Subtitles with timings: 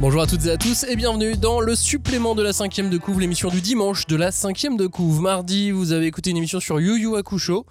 [0.00, 2.96] Bonjour à toutes et à tous et bienvenue dans le supplément de la cinquième de
[2.96, 5.20] couve, l'émission du dimanche de la cinquième de couve.
[5.20, 7.66] Mardi, vous avez écouté une émission sur Yu Yu Hakusho.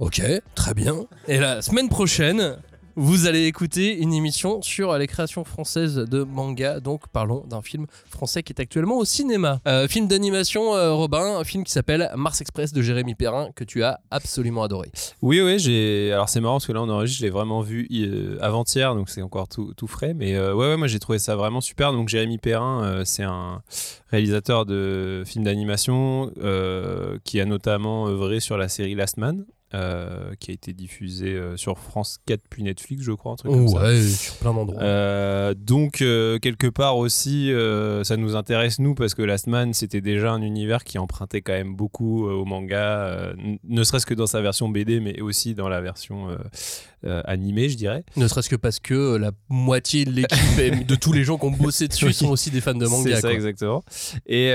[0.00, 0.20] Ok,
[0.56, 1.06] très bien.
[1.28, 2.56] Et la semaine prochaine,
[2.96, 6.80] vous allez écouter une émission sur les créations françaises de manga.
[6.80, 9.60] Donc parlons d'un film français qui est actuellement au cinéma.
[9.66, 13.64] Euh, film d'animation, euh, Robin, un film qui s'appelle Mars Express de Jérémy Perrin que
[13.64, 14.90] tu as absolument adoré.
[15.22, 16.12] Oui, oui, j'ai.
[16.12, 19.08] Alors c'est marrant parce que là on enregistre, je l'ai vraiment vu euh, avant-hier, donc
[19.10, 20.14] c'est encore tout, frais.
[20.14, 21.92] Mais ouais, ouais, moi j'ai trouvé ça vraiment super.
[21.92, 23.62] Donc Jérémy Perrin, c'est un
[24.10, 26.30] réalisateur de films d'animation
[27.24, 29.44] qui a notamment œuvré sur la série Last Man.
[29.74, 33.50] Euh, qui a été diffusé euh, sur France 4 puis Netflix, je crois, un truc
[33.50, 34.80] comme ouais, sur plein d'endroits.
[34.80, 37.50] Euh, donc, quelque part aussi,
[38.04, 41.54] ça nous intéresse, nous, parce que Last Man, c'était déjà un univers qui empruntait quand
[41.54, 43.32] même beaucoup au manga,
[43.64, 46.28] ne serait-ce que dans sa version BD, mais aussi dans la version
[47.04, 48.04] euh, animé, je dirais.
[48.16, 51.50] Ne serait-ce que parce que la moitié de l'équipe de tous les gens qui ont
[51.50, 53.16] bossé dessus sont aussi des fans de manga.
[53.16, 53.82] C'est ça, exactement.
[54.26, 54.50] Et,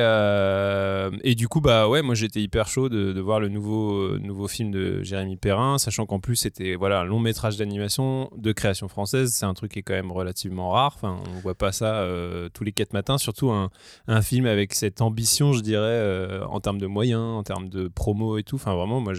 [1.23, 4.47] et du coup, bah ouais, moi j'étais hyper chaud de, de, voir le nouveau, nouveau
[4.47, 8.88] film de Jérémy Perrin, sachant qu'en plus c'était voilà, un long métrage d'animation de création
[8.88, 9.33] française.
[9.33, 10.97] C'est un truc qui est quand même relativement rare.
[11.03, 12.05] On voit pas ça
[12.53, 13.69] tous les quatre matins, surtout un,
[14.07, 18.37] un, film avec cette ambition, je dirais, en termes de moyens, en termes de promo
[18.37, 18.55] et tout.
[18.55, 19.13] Enfin, vraiment, moi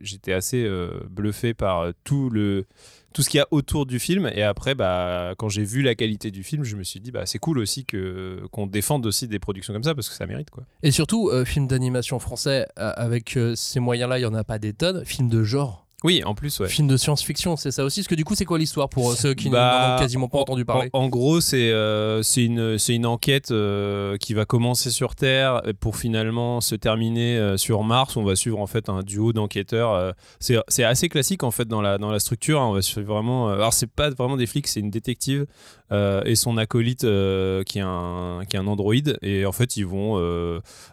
[0.00, 0.68] j'étais assez
[1.10, 2.66] bluffé par tout le
[3.14, 4.28] tout ce qu'il y a autour du film.
[4.34, 7.24] Et après, bah, quand j'ai vu la qualité du film, je me suis dit, bah,
[7.24, 10.50] c'est cool aussi qu'on défende aussi des productions comme ça parce que ça mérite.
[10.50, 10.64] Quoi.
[10.82, 14.42] Et surtout, euh, film d'animation français, euh, avec euh, ces moyens-là, il n'y en a
[14.42, 15.04] pas des tonnes.
[15.04, 16.68] Film de genre, oui, en plus, ouais.
[16.68, 18.00] Film de science-fiction, c'est ça aussi.
[18.00, 20.66] Parce que du coup, c'est quoi l'histoire pour ceux qui n'ont bah, quasiment pas entendu
[20.66, 25.96] parler En, gros, c'est euh, une, une enquête euh, qui va commencer sur Terre pour
[25.96, 28.18] finalement se terminer euh, sur Mars.
[28.18, 30.14] On va suivre en fait un duo d'enquêteurs.
[30.40, 32.60] c'est assez classique en fait dans la, dans la structure.
[32.60, 32.68] Hein.
[32.68, 33.48] On va suivre vraiment.
[33.48, 35.46] alors, c'est pas vraiment des flics, c'est une détective
[36.24, 39.18] et son acolyte qui, est un, qui est un androïde.
[39.22, 40.18] Et en fait, ils vont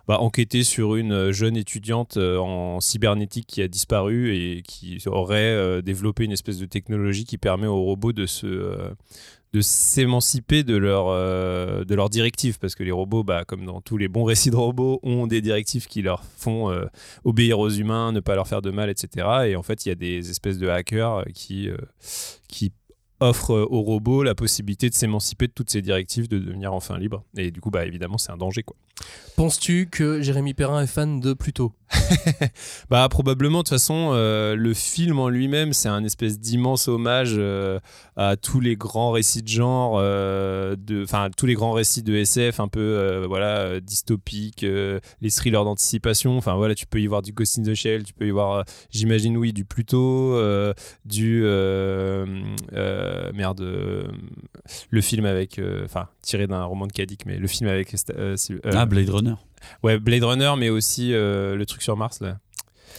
[0.07, 5.81] bah, enquêter sur une jeune étudiante en cybernétique qui a disparu et qui aurait euh,
[5.81, 8.91] développé une espèce de technologie qui permet aux robots de se euh,
[9.53, 13.81] de s'émanciper de leur euh, de leurs directives parce que les robots bah, comme dans
[13.81, 16.73] tous les bons récits de robots ont des directives qui leur font
[17.25, 19.91] obéir aux humains ne pas leur faire de mal etc et en fait il y
[19.91, 21.69] a des espèces de hackers qui
[22.47, 22.71] qui
[23.21, 27.23] offrent aux robots la possibilité de s'émanciper de toutes ces directives de devenir enfin libre
[27.37, 28.75] et du coup bah évidemment c'est un danger quoi
[29.35, 31.73] Penses-tu que Jérémy Perrin est fan de Pluto?
[32.89, 33.59] Bah probablement.
[33.59, 37.79] De toute façon, euh, le film en lui-même, c'est un espèce d'immense hommage euh,
[38.17, 42.59] à tous les grands récits de genre, euh, enfin tous les grands récits de SF,
[42.59, 46.37] un peu voilà dystopiques, les thrillers d'anticipation.
[46.37, 48.65] Enfin voilà, tu peux y voir du Ghost in the Shell, tu peux y voir,
[48.91, 50.37] j'imagine oui, du Pluto,
[51.05, 51.43] du
[53.33, 53.61] merde,
[54.89, 57.95] le film avec, enfin tiré d'un roman de Kadik, mais le film avec
[58.65, 59.35] ah, Blade Runner.
[59.83, 62.37] Ouais, Blade Runner, mais aussi euh, le truc sur Mars, là.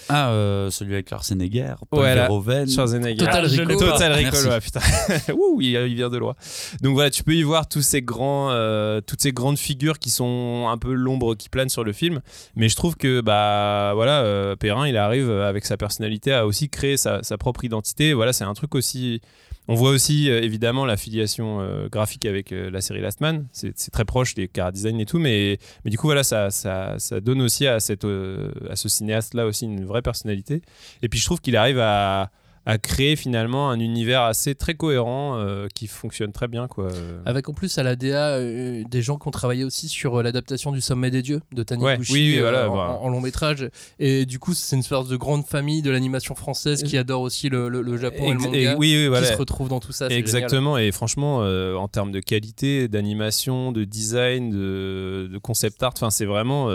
[0.09, 2.69] Ah, euh, celui avec Schwarzenegger, Paul ouais, Verhoeven.
[2.69, 3.25] Schwarzenegger.
[3.25, 3.77] Total Recall.
[3.77, 4.81] Total Recall, ouais, putain.
[5.35, 6.35] Ouh, il, vient de loin.
[6.81, 10.11] Donc voilà, tu peux y voir tous ces grands, euh, toutes ces grandes figures qui
[10.11, 12.21] sont un peu l'ombre qui plane sur le film.
[12.57, 16.97] Mais je trouve que, bah, voilà, Perrin, il arrive avec sa personnalité à aussi créer
[16.97, 18.13] sa, sa propre identité.
[18.13, 19.21] Voilà, c'est un truc aussi
[19.69, 23.47] on voit aussi euh, évidemment la filiation euh, graphique avec euh, la série Last Man.
[23.53, 27.21] C'est très proche des car design et tout, mais, du coup voilà, ça, ça, ça
[27.21, 30.63] donne aussi à, à ce cinéaste là aussi une vraie personnalité.
[31.03, 32.31] Et puis je trouve qu'il arrive à
[32.65, 36.89] à créer finalement un univers assez très cohérent euh, qui fonctionne très bien quoi.
[37.27, 40.23] Avec en plus à la DA euh, des gens qui ont travaillé aussi sur euh,
[40.23, 43.69] l'adaptation du Sommet des dieux de Taniguchi voilà, en, long métrage
[43.99, 47.49] et du coup c'est une sorte de grande famille de l'animation française qui adore aussi
[47.49, 50.09] le, le, Japon et, le manga oui, qui se retrouve dans tout ça.
[50.09, 56.11] Exactement et franchement en termes de qualité, d'animation, de design, de, de concept art, enfin
[56.11, 56.71] c'est vraiment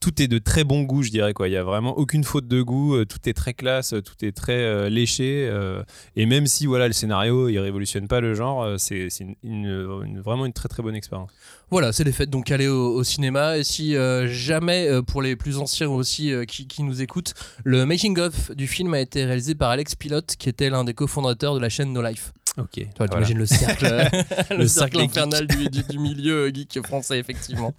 [0.00, 1.32] tout est de très bon goût, je dirais.
[1.32, 1.46] Quoi.
[1.46, 4.52] Il n'y a vraiment aucune faute de goût, tout est très classe, tout est très
[4.52, 4.90] euh,
[5.48, 5.82] Euh,
[6.16, 9.08] et même si voilà, le scénario il révolutionne pas le genre, c'est
[9.42, 11.30] une, vraiment une très très bonne expérience.
[11.70, 13.58] Voilà, c'est les fêtes, donc allez au, cinéma.
[13.58, 13.94] Et si
[14.26, 17.34] jamais, pour les plus anciens aussi qui, qui, nous écoutent,
[17.64, 21.54] le making-of du film a été réalisé par Alex Pilote, qui était l'un des cofondateurs
[21.54, 22.32] de la chaîne No Life.
[22.58, 22.86] Ok.
[23.24, 23.86] Tu le cercle,
[24.50, 27.72] le, cercle infernal du, du, milieu geek français, effectivement.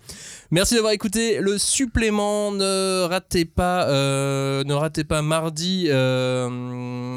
[0.50, 2.52] Merci d'avoir écouté le supplément.
[2.52, 5.86] Ne ratez pas, euh, ne ratez pas mardi.
[5.90, 7.16] Euh,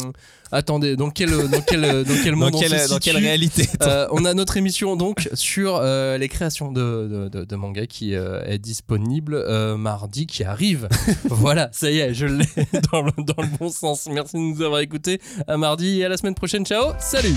[0.52, 4.24] attendez, dans quel, dans quel, dans quel monde dans, quelle, dans quelle réalité euh, On
[4.24, 8.58] a notre émission donc sur euh, les créations de, de, de, manga qui euh, est
[8.58, 9.44] disponible
[9.76, 10.88] mardi, qui arrive.
[11.24, 12.46] voilà, ça y est, je l'ai
[12.92, 14.08] dans, dans le bon sens.
[14.10, 15.20] Merci de nous avoir écoutés.
[15.46, 16.64] À mardi et à la semaine prochaine.
[16.64, 17.36] Ciao, salut